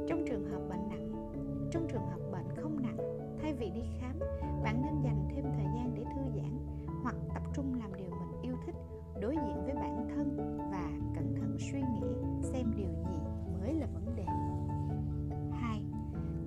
trong 0.08 0.25
trường 0.27 0.46
hợp 0.46 0.62
bệnh 0.70 0.89
nặng 0.89 1.32
trong 1.72 1.88
trường 1.89 2.08
hợp 2.10 2.20
bệnh 2.32 2.56
không 2.56 2.82
nặng 2.82 2.98
thay 3.42 3.54
vì 3.54 3.70
đi 3.70 3.82
khám 4.00 4.20
bạn 4.63 4.82
nên 4.82 5.01
dành 5.04 5.27
thêm 5.30 5.46
thời 5.56 5.66
gian 5.75 5.94
để 5.96 6.04
thư 6.04 6.22
giãn 6.36 6.60
hoặc 7.04 7.16
tập 7.34 7.44
trung 7.54 7.80
làm 7.80 7.96
điều 7.98 8.10
mình 8.10 8.42
yêu 8.42 8.56
thích 8.66 8.75
đối 9.22 9.36
diện 9.36 9.63
với 9.66 9.75
bản 9.75 10.08
thân 10.16 10.58
và 10.72 10.89
cẩn 11.16 11.36
thận 11.36 11.58
suy 11.60 11.80
nghĩ 11.80 12.08
xem 12.42 12.74
điều 12.77 12.89
gì 12.89 13.20
mới 13.60 13.74
là 13.74 13.88
vấn 13.94 14.16
đề. 14.16 14.25
Hai, 15.51 15.82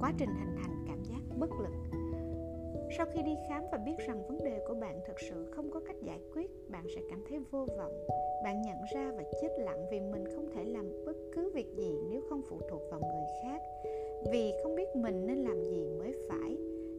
Quá 0.01 0.13
trình 0.19 0.31
hành 0.39 0.50
khi 3.15 3.23
đi 3.23 3.37
khám 3.49 3.65
và 3.73 3.79
biết 3.79 3.99
rằng 3.99 4.23
vấn 4.29 4.39
đề 4.45 4.61
của 4.69 4.75
bạn 4.75 5.01
thực 5.07 5.21
sự 5.21 5.51
không 5.51 5.71
có 5.71 5.81
cách 5.81 5.97
giải 6.03 6.21
quyết, 6.35 6.51
bạn 6.69 6.85
sẽ 6.95 7.01
cảm 7.11 7.25
thấy 7.29 7.39
vô 7.51 7.67
vọng. 7.79 7.93
Bạn 8.45 8.63
nhận 8.63 8.77
ra 8.95 9.13
và 9.17 9.23
chết 9.41 9.49
lặng 9.59 9.87
vì 9.91 10.01
mình 10.01 10.25
không 10.35 10.49
thể 10.55 10.65
làm 10.65 11.05
bất 11.07 11.17
cứ 11.33 11.51
việc 11.55 11.77
gì 11.77 11.99
nếu 12.11 12.21
không 12.29 12.43
phụ 12.49 12.61
thuộc 12.71 12.83
vào 12.91 13.01
người 13.01 13.27
khác. 13.43 13.63
Vì 14.33 14.53
không 14.63 14.75
biết 14.75 14.97
mình 14.97 15.27
nên 15.27 15.39
làm 15.39 15.63
gì 15.63 15.87
mới 15.99 16.13
phải. 16.29 16.57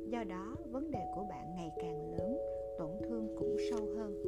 Do 0.07 0.23
đó, 0.23 0.55
vấn 0.71 0.91
đề 0.91 0.99
của 1.15 1.23
bạn 1.29 1.45
ngày 1.55 1.71
càng 1.75 2.13
lớn, 2.17 2.37
tổn 2.77 2.91
thương 3.03 3.35
cũng 3.37 3.57
sâu 3.69 3.87
hơn. 3.97 4.23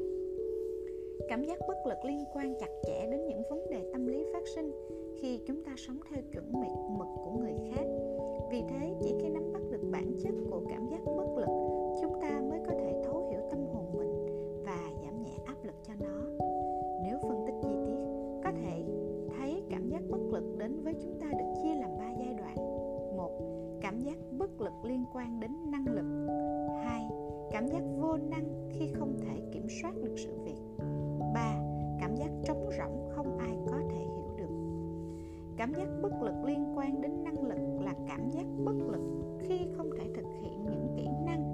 Cảm 1.29 1.43
giác 1.43 1.59
bất 1.67 1.77
lực 1.87 2.05
liên 2.05 2.23
quan 2.33 2.55
chặt 2.59 2.69
chẽ 2.83 3.07
đến 3.11 3.27
những 3.27 3.41
vấn 3.49 3.69
đề 3.69 3.89
tâm 3.93 4.07
lý 4.07 4.25
phát 4.33 4.47
sinh 4.55 4.71
khi 5.21 5.39
chúng 5.47 5.63
ta 5.63 5.75
sống 5.77 5.97
theo 6.09 6.23
chuẩn 6.33 6.51
mực 6.97 7.07
của 7.25 7.31
người 7.39 7.55
khác. 7.75 7.85
Vì 8.51 8.61
thế, 8.69 8.93
chỉ 9.03 9.13
khi 9.21 9.29
nắm 9.29 9.53
bắt 9.53 9.61
được 9.71 9.89
bản 9.91 10.13
chất 10.23 10.33
của 10.51 10.61
cảm 10.69 10.87
giác 10.91 10.99
bất 11.17 11.37
lực 11.37 11.62
giác 19.93 20.01
bất 20.09 20.21
lực 20.31 20.57
đến 20.57 20.83
với 20.83 20.93
chúng 21.01 21.19
ta 21.19 21.27
được 21.27 21.53
chia 21.63 21.75
làm 21.75 21.89
ba 21.97 22.11
giai 22.19 22.33
đoạn. 22.37 22.55
Một, 23.17 23.31
cảm 23.81 23.99
giác 24.01 24.17
bất 24.31 24.61
lực 24.61 24.73
liên 24.83 25.05
quan 25.13 25.39
đến 25.39 25.51
năng 25.71 25.85
lực. 25.87 26.35
Hai, 26.83 27.05
cảm 27.51 27.67
giác 27.67 27.81
vô 27.99 28.17
năng 28.17 28.69
khi 28.69 28.87
không 28.93 29.17
thể 29.21 29.41
kiểm 29.51 29.67
soát 29.81 29.91
được 30.03 30.15
sự 30.17 30.39
việc. 30.43 30.59
Ba, 31.33 31.55
cảm 31.99 32.15
giác 32.15 32.29
trống 32.43 32.69
rỗng 32.77 33.09
không 33.09 33.37
ai 33.37 33.57
có 33.67 33.77
thể 33.89 33.99
hiểu 33.99 34.35
được. 34.37 34.55
Cảm 35.57 35.73
giác 35.73 35.87
bất 36.01 36.21
lực 36.21 36.35
liên 36.45 36.73
quan 36.75 37.01
đến 37.01 37.23
năng 37.23 37.43
lực 37.43 37.81
là 37.81 37.93
cảm 38.07 38.29
giác 38.29 38.45
bất 38.65 38.75
lực 38.75 39.01
khi 39.39 39.59
không 39.77 39.89
thể 39.97 40.09
thực 40.15 40.25
hiện 40.41 40.65
những 40.65 40.93
kỹ 40.95 41.07
năng 41.25 41.52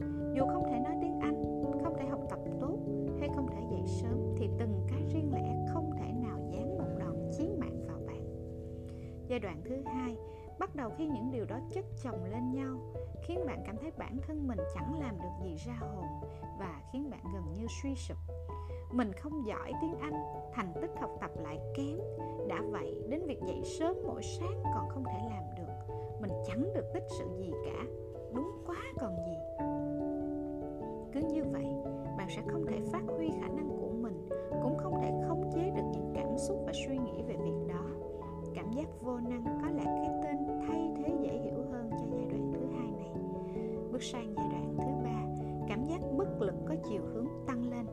đến 0.00 0.32
dù 0.34 0.46
không 0.46 0.64
thể 0.70 0.78
nói 0.78 0.94
tiếng 1.02 1.20
anh, 1.20 1.62
không 1.84 1.94
thể 1.98 2.06
học 2.06 2.20
tập 2.30 2.38
tốt, 2.60 2.78
hay 3.20 3.28
không 3.34 3.46
thể 3.48 3.60
dậy 3.70 3.82
sớm, 3.86 4.34
thì 4.36 4.48
từng 4.58 4.86
cái 4.88 5.04
riêng 5.12 5.30
lẻ 5.34 5.66
không 5.72 5.90
thể 5.98 6.12
nào 6.12 6.38
dán 6.52 6.78
một 6.78 6.98
đòn 6.98 7.30
chí 7.38 7.48
mạng 7.60 7.86
vào 7.86 7.98
bạn. 8.06 8.22
Giai 9.28 9.38
đoạn 9.38 9.62
thứ 9.64 9.76
hai, 9.84 10.16
bắt 10.58 10.76
đầu 10.76 10.90
khi 10.98 11.06
những 11.06 11.30
điều 11.30 11.44
đó 11.44 11.58
chất 11.72 11.84
chồng 12.02 12.24
lên 12.24 12.52
nhau, 12.52 12.78
khiến 13.22 13.46
bạn 13.46 13.62
cảm 13.66 13.76
thấy 13.76 13.90
bản 13.98 14.16
thân 14.26 14.48
mình 14.48 14.58
chẳng 14.74 15.00
làm 15.00 15.18
được 15.18 15.44
gì 15.44 15.56
ra 15.66 15.74
hồn 15.80 16.04
và 16.58 16.82
khiến 16.92 17.10
bạn 17.10 17.20
gần 17.34 17.42
như 17.56 17.66
suy 17.82 17.94
sụp. 17.94 18.16
Mình 18.92 19.12
không 19.12 19.46
giỏi 19.46 19.72
tiếng 19.80 19.98
anh, 20.00 20.14
thành 20.52 20.72
tích 20.80 20.90
học 21.00 21.10
tập 21.20 21.30
lại 21.42 21.58
kém, 21.76 21.98
đã 22.48 22.62
vậy 22.70 23.02
đến 23.08 23.20
việc 23.26 23.38
dậy 23.46 23.62
sớm 23.78 23.96
mỗi 24.06 24.22
sáng 24.22 24.62
còn 24.74 24.88
không 24.88 25.04
thể 25.04 25.28
làm 25.30 25.42
được. 25.56 25.94
Mình 26.20 26.30
chẳng 26.46 26.72
được 26.74 26.84
tích 26.94 27.04
sự 27.18 27.24
gì 27.38 27.52
cả, 27.64 27.84
đúng 28.34 28.50
quá 28.66 28.76
còn 29.00 29.16
gì 29.16 29.67
cứ 31.20 31.28
như 31.28 31.44
vậy, 31.52 31.66
bạn 32.18 32.28
sẽ 32.30 32.42
không 32.46 32.66
thể 32.66 32.80
phát 32.92 33.02
huy 33.16 33.30
khả 33.40 33.48
năng 33.48 33.68
của 33.80 33.90
mình, 34.02 34.28
cũng 34.62 34.76
không 34.76 35.00
thể 35.02 35.12
khống 35.28 35.50
chế 35.54 35.70
được 35.70 35.82
những 35.92 36.12
cảm 36.14 36.38
xúc 36.38 36.56
và 36.66 36.72
suy 36.72 36.98
nghĩ 36.98 37.22
về 37.28 37.36
việc 37.36 37.66
đó. 37.68 37.84
Cảm 38.54 38.72
giác 38.72 38.88
vô 39.00 39.18
năng 39.18 39.44
có 39.44 39.68
lẽ 39.70 39.84
cái 39.84 40.10
tên 40.22 40.36
thay 40.66 40.90
thế 40.96 41.16
dễ 41.22 41.38
hiểu 41.38 41.64
hơn 41.72 41.90
cho 41.90 42.06
giai 42.12 42.24
đoạn 42.30 42.52
thứ 42.52 42.66
hai 42.76 42.90
này. 42.90 43.12
Bước 43.92 44.02
sang 44.02 44.34
giai 44.36 44.48
đoạn 44.52 44.76
thứ 44.78 45.04
ba, 45.04 45.44
cảm 45.68 45.84
giác 45.84 46.00
bất 46.16 46.40
lực 46.40 46.54
có 46.68 46.74
chiều 46.88 47.02
hướng 47.14 47.26
tăng 47.46 47.70
lên. 47.70 47.86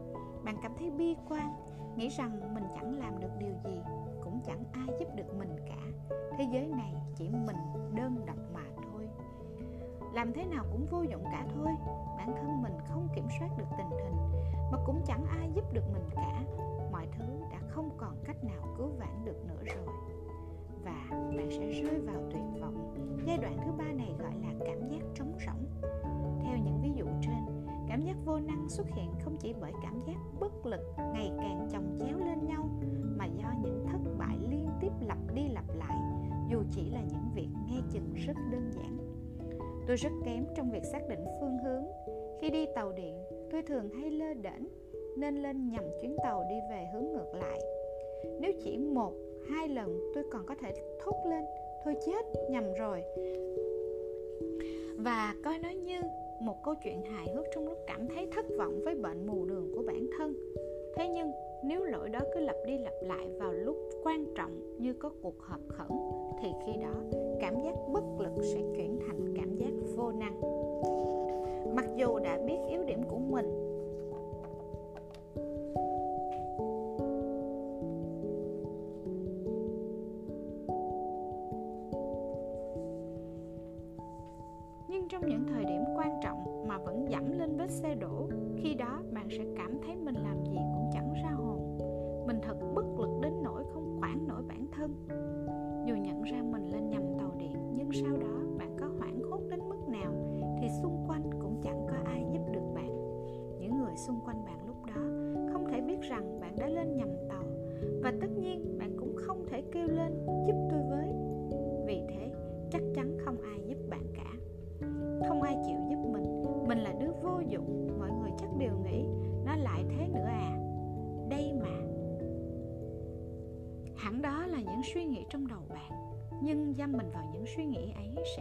Bạn 0.43 0.55
cảm 0.61 0.71
thấy 0.79 0.91
bi 0.91 1.15
quan, 1.29 1.53
nghĩ 1.95 2.09
rằng 2.09 2.53
mình 2.53 2.63
chẳng 2.75 2.99
làm 2.99 3.19
được 3.19 3.31
điều 3.39 3.53
gì, 3.65 3.79
cũng 4.23 4.39
chẳng 4.45 4.63
ai 4.71 4.87
giúp 4.99 5.07
được 5.15 5.35
mình 5.37 5.55
cả. 5.69 6.15
Thế 6.37 6.45
giới 6.51 6.67
này 6.67 6.93
chỉ 7.15 7.29
mình 7.29 7.57
đơn 7.95 8.15
độc 8.25 8.37
mà 8.53 8.63
thôi. 8.75 9.07
Làm 10.13 10.33
thế 10.33 10.45
nào 10.45 10.65
cũng 10.71 10.85
vô 10.91 11.01
dụng 11.01 11.23
cả 11.23 11.45
thôi 11.55 11.71
bản 12.25 12.35
thân 12.41 12.61
mình 12.61 12.77
không 12.87 13.07
kiểm 13.15 13.27
soát 13.39 13.49
được 13.57 13.67
tình 13.77 13.89
hình 13.89 14.15
mà 14.71 14.77
cũng 14.85 15.01
chẳng 15.05 15.25
ai 15.25 15.51
giúp 15.53 15.73
được 15.73 15.83
mình 15.93 16.09
cả. 16.15 16.43
Mọi 16.91 17.07
thứ 17.17 17.25
đã 17.51 17.59
không 17.67 17.89
còn 17.97 18.15
cách 18.25 18.43
nào 18.43 18.75
cứu 18.77 18.87
vãn 18.99 19.25
được 19.25 19.45
nữa 19.47 19.63
rồi. 19.75 19.95
Và 20.83 21.07
bạn 21.09 21.47
sẽ 21.51 21.71
rơi 21.81 21.99
vào 21.99 22.21
tuyệt 22.31 22.61
vọng. 22.61 22.95
Giai 23.25 23.37
đoạn 23.37 23.57
thứ 23.65 23.71
ba 23.77 23.85
này 23.85 24.15
gọi 24.19 24.33
là 24.41 24.65
cảm 24.65 24.89
giác 24.89 25.01
trống 25.15 25.37
rỗng. 25.45 25.65
Theo 26.43 26.57
những 26.57 26.79
ví 26.81 26.91
dụ 26.95 27.05
trên, 27.21 27.67
cảm 27.87 28.01
giác 28.01 28.15
vô 28.25 28.39
năng 28.39 28.69
xuất 28.69 28.87
hiện 28.95 29.13
không 29.19 29.37
chỉ 29.37 29.53
bởi 29.61 29.71
cảm 29.83 30.01
giác 30.07 30.17
bất 30.39 30.65
lực 30.65 30.81
ngày 30.97 31.31
càng 31.37 31.67
chồng 31.71 31.97
chéo 31.99 32.17
lên 32.17 32.45
nhau, 32.45 32.69
mà 33.17 33.25
do 33.25 33.53
những 33.61 33.85
thất 33.91 33.99
bại 34.17 34.37
liên 34.49 34.69
tiếp 34.79 34.91
lặp 35.01 35.17
đi 35.33 35.47
lặp 35.47 35.65
lại, 35.75 35.97
dù 36.49 36.63
chỉ 36.71 36.89
là 36.89 37.01
những 37.01 37.29
việc 37.33 37.49
nghe 37.67 37.81
chừng 37.91 38.13
rất 38.13 38.37
đơn 38.51 38.71
giản. 38.71 38.97
Tôi 39.87 39.97
rất 39.97 40.11
kém 40.25 40.45
trong 40.55 40.71
việc 40.71 40.83
xác 40.85 41.07
định 41.09 41.25
phương 41.39 41.57
hướng 41.57 41.83
khi 42.39 42.49
đi 42.49 42.65
tàu 42.75 42.91
điện, 42.91 43.23
tôi 43.51 43.61
thường 43.61 43.89
hay 43.89 44.11
lơ 44.11 44.33
đễnh, 44.33 44.67
nên 45.17 45.35
lên 45.35 45.69
nhầm 45.69 45.83
chuyến 46.01 46.15
tàu 46.23 46.43
đi 46.49 46.55
về 46.71 46.85
hướng 46.93 47.11
ngược 47.13 47.33
lại. 47.33 47.59
Nếu 48.39 48.51
chỉ 48.63 48.77
một, 48.77 49.13
hai 49.49 49.67
lần 49.67 50.11
tôi 50.13 50.23
còn 50.31 50.45
có 50.45 50.55
thể 50.55 50.73
thốt 50.99 51.15
lên, 51.29 51.43
thôi 51.83 51.95
chết, 52.05 52.25
nhầm 52.49 52.63
rồi. 52.73 53.03
Và 54.97 55.35
coi 55.43 55.59
nó 55.59 55.69
như 55.69 56.01
một 56.41 56.55
câu 56.63 56.75
chuyện 56.83 57.01
hài 57.01 57.27
hước 57.33 57.45
trong 57.55 57.67
lúc 57.67 57.77
cảm 57.87 58.07
thấy 58.07 58.27
thất 58.35 58.45
vọng 58.57 58.81
với 58.83 58.95
bệnh 58.95 59.27
mù 59.27 59.45
đường 59.45 59.71
của 59.75 59.83
bản 59.87 60.07
thân. 60.17 60.35
Thế 60.95 61.07
nhưng, 61.07 61.31
nếu 61.63 61.83
lỗi 61.83 62.09
đó 62.09 62.19
cứ 62.33 62.39
lặp 62.39 62.55
đi 62.65 62.77
lặp 62.77 62.93
lại 63.01 63.29
vào 63.39 63.53
lúc 63.53 63.77
quan 64.03 64.25
trọng 64.35 64.77
như 64.77 64.93
có 64.93 65.11
cuộc 65.21 65.39
họp 65.39 65.59
khẩn, 65.67 65.87
thì 66.41 66.49
khi 66.65 66.71
đó, 66.81 67.19
cảm 67.41 67.53
giác 67.63 67.73
bất 67.93 68.03
lực 68.19 68.43
sẽ 68.43 68.59
chuyển 68.75 68.99
thành 69.07 69.33
cảm 69.35 69.55
giác 69.55 69.71
vô 69.95 70.11
năng 70.11 70.64
mặc 71.75 71.85
dù 71.95 72.19
đã 72.19 72.37
biết 72.37 72.57
yếu 72.69 72.83
điểm 72.83 73.03
của 73.03 73.19
mình 73.19 73.64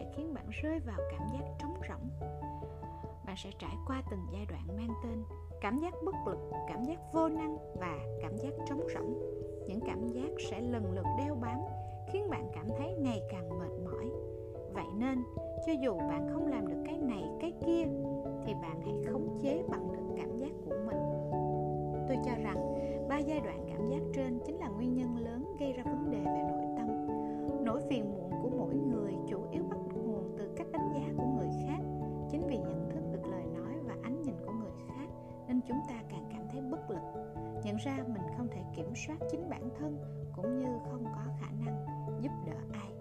sẽ 0.04 0.11
khiến 0.16 0.34
bạn 0.34 0.46
rơi 0.62 0.80
vào 0.80 0.99
cảm 1.11 1.28
giác 1.32 1.44
trống 1.58 1.75
rỗng. 1.88 2.28
Bạn 3.26 3.37
sẽ 3.37 3.50
trải 3.58 3.76
qua 3.87 4.02
từng 4.11 4.20
giai 4.32 4.46
đoạn 4.46 4.66
mang 4.76 4.94
tên, 5.02 5.25
cảm 5.61 5.78
giác 5.78 5.94
bất 6.04 6.14
lực, 6.26 6.38
cảm 6.68 6.84
giác 6.84 6.99
vô 7.12 7.28
năng 7.28 7.56
và 7.80 7.99
cảm 8.23 8.37
giác 8.37 8.52
trống 8.68 8.87
rỗng. 8.94 9.18
Những 9.68 9.80
cảm 9.87 10.08
giác 10.08 10.28
sẽ 10.50 10.61
lần 10.61 10.92
lượt 10.92 11.06
đeo 11.18 11.34
bám, 11.34 11.58
khiến 12.12 12.30
bạn 12.30 12.49
cảm 12.54 12.68
thấy 12.78 12.94
ngày 12.99 13.23
càng 13.30 13.58
mệt 13.58 13.84
mỏi. 13.84 14.11
Vậy 14.73 14.87
nên, 14.99 15.23
cho 15.66 15.73
dù 15.82 15.99
bạn 15.99 16.28
không 16.32 16.46
làm 16.46 16.68
được 16.68 16.82
cái 16.87 16.99
này, 16.99 17.25
cái 17.40 17.52
kia, 17.66 17.84
thì 18.46 18.54
bạn 18.62 18.80
hãy 18.84 18.94
khống 19.12 19.38
chế 19.42 19.62
bằng 19.68 19.92
được 19.92 20.14
cảm 20.16 20.38
giác 20.38 20.52
của 20.64 20.76
mình. 20.87 20.99
Tôi 22.08 22.16
cho 22.25 22.32
rằng, 22.42 22.75
ba 23.08 23.18
giai 23.18 23.40
đoạn 23.40 23.66
cảm 23.68 23.88
giác 23.88 24.00
trên 24.14 24.38
chính 24.46 24.58
là 24.58 24.68
nguyên 24.68 24.94
nhân 24.94 25.16
lớn 25.16 25.56
gây 25.61 25.73
ra 25.73 25.82
vấn 25.84 26.11
đề 26.11 26.18
về 26.18 26.42
nội 26.49 26.53
soát 39.06 39.16
chính 39.30 39.50
bản 39.50 39.70
thân 39.78 39.99
cũng 40.37 40.58
như 40.58 40.78
không 40.90 41.04
có 41.04 41.23
khả 41.40 41.50
năng 41.64 41.87
giúp 42.20 42.32
đỡ 42.46 42.56
ai. 42.73 42.92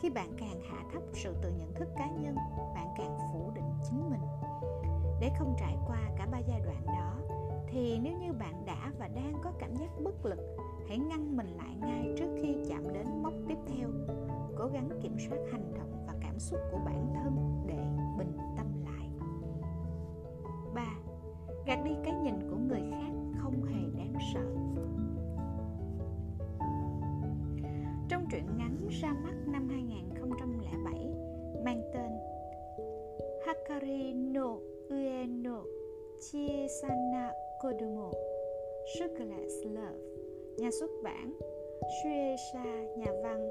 Khi 0.00 0.10
bạn 0.10 0.32
càng 0.38 0.60
hạ 0.70 0.84
thấp 0.92 1.02
sự 1.12 1.36
tự 1.42 1.50
nhận 1.50 1.74
thức 1.74 1.88
cá 1.96 2.10
nhân, 2.10 2.36
bạn 2.74 2.86
càng 2.98 3.18
phủ 3.32 3.50
định 3.54 3.70
chính 3.90 4.10
mình. 4.10 4.20
Để 5.20 5.30
không 5.38 5.54
trải 5.58 5.76
qua 5.86 5.98
cả 6.16 6.26
ba 6.32 6.38
giai 6.38 6.60
đoạn 6.60 6.86
đó, 6.86 7.36
thì 7.66 7.98
nếu 8.02 8.18
như 8.18 8.32
bạn 8.32 8.64
đã 8.66 8.92
và 8.98 9.08
đang 9.08 9.34
có 9.44 9.52
cảm 9.58 9.76
giác 9.76 9.88
bất 10.04 10.26
lực, 10.26 10.38
hãy 10.88 10.98
ngăn 10.98 11.36
mình 11.36 11.48
lại 11.56 11.76
ngay 11.80 12.14
trước 12.18 12.38
khi 12.42 12.56
chạm 12.68 12.92
đến 12.92 13.06
mốc 13.22 13.32
tiếp 13.48 13.58
theo. 13.66 13.88
Cố 14.58 14.66
gắng 14.66 14.88
kiểm 15.02 15.16
soát 15.18 15.38
hành 15.52 15.74
động 15.74 16.04
và 16.06 16.14
cảm 16.20 16.38
xúc 16.38 16.60
của 16.72 16.78
bản 16.84 17.14
thân 17.14 17.62
để 17.66 17.78
bình 18.18 18.38
tâm. 18.56 18.61
Hakari 33.82 34.14
no 34.14 35.64
Chie 36.20 36.68
Sana 36.68 37.32
Kodomo. 37.62 38.12
Sugarless 38.94 39.54
Love. 39.64 39.98
Nhà 40.58 40.70
xuất 40.80 40.90
bản, 41.02 41.32
Shueisha, 42.02 42.64
Nhà 42.96 43.12
văn 43.22 43.50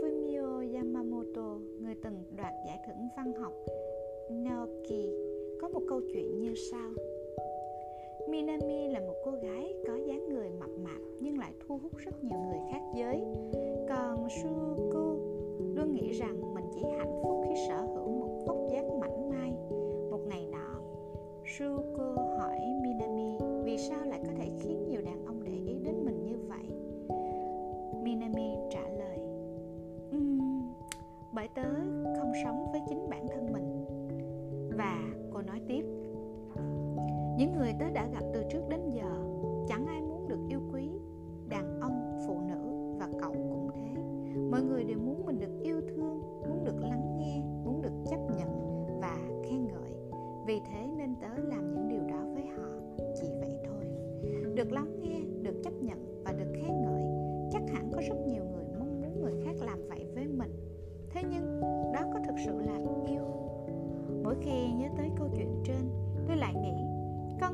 Fumio 0.00 0.74
Yamamoto, 0.74 1.58
Người 1.80 1.94
từng 2.02 2.24
đoạt 2.36 2.52
giải 2.66 2.78
thưởng 2.86 3.08
văn 3.16 3.32
học 3.34 3.52
Naoki 4.30 5.10
Có 5.60 5.68
một 5.68 5.82
câu 5.88 6.00
chuyện 6.12 6.40
như 6.40 6.54
sau. 6.70 6.90
Minami 8.28 8.88
là 8.88 9.00
một 9.00 9.16
cô 9.24 9.30
gái 9.30 9.74
có 9.86 9.96
dáng 9.96 10.28
người 10.28 10.50
mập 10.50 10.70
mạp 10.84 11.00
nhưng 11.20 11.38
lại 11.38 11.52
thu 11.66 11.78
hút 11.82 11.92
rất 11.96 12.24
nhiều 12.24 12.38
người 12.38 12.60
khác 12.72 12.80
giới. 12.94 13.24
Còn 13.88 14.28
Shuko 14.28 15.16
luôn 15.76 15.92
nghĩ 15.92 16.10
rằng 16.10 16.54
mình 16.54 16.64
chỉ 16.74 16.80
hạnh 16.98 17.20
phúc 17.22 17.44
khi 17.48 17.54
sở 17.68 17.80
hữu 17.80 18.01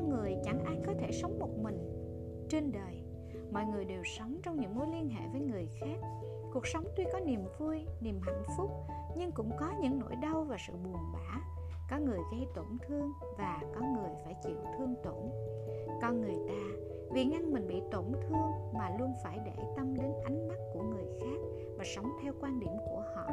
con 0.09 0.17
người 0.17 0.37
chẳng 0.43 0.63
ai 0.65 0.77
có 0.85 0.93
thể 0.99 1.11
sống 1.11 1.39
một 1.39 1.49
mình. 1.63 1.77
Trên 2.49 2.71
đời, 2.71 3.03
mọi 3.51 3.65
người 3.65 3.85
đều 3.85 4.03
sống 4.03 4.37
trong 4.43 4.59
những 4.59 4.75
mối 4.75 4.87
liên 4.87 5.09
hệ 5.09 5.27
với 5.31 5.41
người 5.41 5.67
khác. 5.81 6.07
Cuộc 6.53 6.67
sống 6.67 6.83
tuy 6.95 7.03
có 7.13 7.19
niềm 7.19 7.45
vui, 7.59 7.85
niềm 8.01 8.19
hạnh 8.21 8.43
phúc, 8.57 8.69
nhưng 9.17 9.31
cũng 9.31 9.51
có 9.59 9.71
những 9.81 9.99
nỗi 9.99 10.15
đau 10.21 10.45
và 10.49 10.57
sự 10.67 10.73
buồn 10.73 11.01
bã. 11.13 11.41
Có 11.89 11.97
người 11.97 12.19
gây 12.31 12.47
tổn 12.55 12.65
thương 12.87 13.11
và 13.37 13.61
có 13.75 13.81
người 13.81 14.09
phải 14.25 14.35
chịu 14.43 14.57
thương 14.77 14.95
tổn. 15.03 15.29
Con 16.01 16.21
người 16.21 16.35
ta, 16.47 16.81
vì 17.11 17.25
ngăn 17.25 17.51
mình 17.53 17.67
bị 17.67 17.81
tổn 17.91 18.05
thương 18.21 18.73
mà 18.73 18.89
luôn 18.99 19.13
phải 19.23 19.39
để 19.45 19.63
tâm 19.75 19.95
đến 19.95 20.11
ánh 20.23 20.47
mắt 20.47 20.57
của 20.73 20.81
người 20.81 21.05
khác 21.19 21.39
và 21.77 21.83
sống 21.95 22.05
theo 22.23 22.33
quan 22.41 22.59
điểm 22.59 22.73
của 22.89 23.03
họ. 23.15 23.29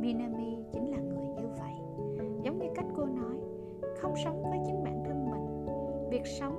Minami 0.00 0.56
chính 0.72 0.90
là 0.90 0.98
người 0.98 1.26
như 1.26 1.48
vậy. 1.58 1.74
Giống 2.42 2.58
như 2.58 2.66
cách 2.74 2.86
cô 2.96 3.04
nói, 3.04 3.36
không 4.00 4.14
sống 4.24 4.42
việc 6.12 6.26
sống 6.26 6.56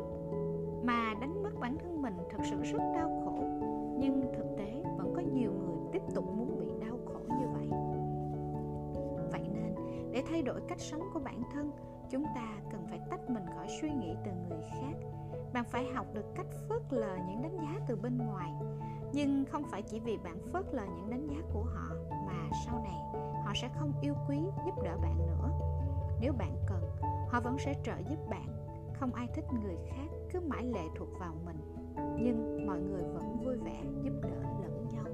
mà 0.84 1.13
đánh 1.22 1.44
mất 1.44 1.50
bản 1.60 1.78
thân 1.78 2.02
mình 2.02 2.18
thật 2.30 2.38
sự 2.50 2.63
rất 2.63 2.80
đau 2.96 3.22
khổ. 3.26 3.44
Nhưng 4.00 4.22
thực 4.34 4.46
tế 4.58 4.84
vẫn 4.98 5.13
có 5.16 5.22
nhiều 5.22 5.52
người 5.52 5.78
tiếp 5.92 6.02
tục 6.16 6.26
muốn 6.36 6.60
bị 6.60 6.86
đau 6.88 6.98
khổ 7.06 7.20
như 7.39 7.48
vậy. 7.54 7.68
Vậy 9.32 9.50
nên, 9.54 9.76
để 10.12 10.24
thay 10.30 10.42
đổi 10.42 10.62
cách 10.68 10.80
sống 10.80 11.02
của 11.13 11.20
bản 11.20 11.44
thân, 11.54 11.72
chúng 12.10 12.24
ta 12.36 12.48
cần 12.72 12.86
phải 12.89 13.00
tách 13.10 13.30
mình 13.30 13.44
khỏi 13.56 13.68
suy 13.82 13.89
nghĩ 13.89 14.16
từ 14.26 14.32
người 14.50 14.62
khác. 14.72 15.08
Bạn 15.54 15.63
phải 15.63 15.86
học 15.96 16.06
được 16.13 16.26
cách 16.36 16.48
phớt 16.70 16.82
lờ 16.89 17.18
những 17.28 17.42
đánh 17.42 17.58
giá 17.58 17.80
từ 17.88 17.96
bên 17.96 18.18
ngoài. 18.18 18.52
Nhưng 19.13 19.46
không 19.46 19.63
phải 19.72 19.82
chỉ 19.82 20.00
vì 20.00 20.18
bạn 20.18 20.38
phớt 20.54 20.66
lờ 20.74 20.84
những 20.86 21.10
đánh 21.10 21.28
giá 21.28 21.42
của 21.54 21.63
họ 21.63 21.96
mà 22.28 22.50
sau 22.66 22.84
này 22.84 23.24
họ 23.46 23.52
sẽ 23.56 23.70
không 23.80 23.94
yêu 24.02 24.13
quý 24.30 24.38
giúp 24.66 24.84
đỡ 24.84 24.98
bạn 25.02 25.18
nữa. 25.18 25.50
Nếu 26.22 26.34
bạn 26.34 26.56
cần, 26.68 26.82
họ 27.30 27.39
vẫn 27.39 27.58
sẽ 27.60 27.74
trợ 27.84 27.96
giúp 28.10 28.18
bạn 28.30 28.53
không 29.04 29.13
ai 29.13 29.28
thích 29.36 29.46
người 29.63 29.76
khác 29.89 30.08
cứ 30.34 30.39
mãi 30.39 30.63
lệ 30.63 30.84
thuộc 30.96 31.08
vào 31.20 31.36
mình 31.46 31.58
nhưng 32.18 32.68
mọi 32.68 32.80
người 32.80 33.04
vẫn 33.04 33.38
vui 33.46 33.56
vẻ 33.58 33.84
giúp 34.04 34.13
đỡ 34.22 34.30
lẫn 34.62 34.88
nhau. 34.94 35.06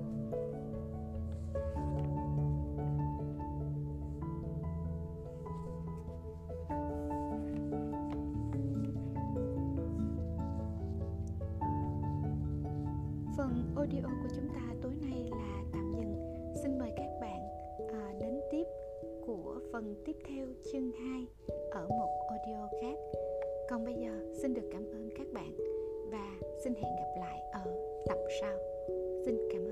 Phần 13.37 13.73
audio 13.75 14.01
của 14.01 14.29
chúng 14.35 14.49
ta 14.49 14.75
tối 14.81 14.93
nay 15.01 15.29
là 15.31 15.63
tạm 15.73 15.93
dừng. 15.93 16.15
Xin 16.63 16.79
mời 16.79 16.91
các 16.97 17.09
bạn 17.21 17.41
à, 17.89 18.13
đến 18.19 18.39
tiếp 18.51 18.65
của 19.25 19.59
phần 19.71 19.95
tiếp 20.05 20.15
theo 20.27 20.47
chương 20.71 20.91
2 20.91 21.27
ở 21.71 21.87
một 21.87 22.27
audio 22.29 22.67
khác 22.81 23.18
còn 23.69 23.85
bây 23.85 23.93
giờ 23.93 24.11
xin 24.33 24.53
được 24.53 24.69
cảm 24.71 24.83
ơn 24.91 25.09
các 25.17 25.27
bạn 25.33 25.51
và 26.11 26.39
xin 26.63 26.73
hẹn 26.73 26.91
gặp 26.95 27.19
lại 27.19 27.39
ở 27.51 27.61
tập 28.07 28.17
sau. 28.41 28.57
Xin 29.25 29.37
cảm 29.51 29.61
ơn. 29.61 29.68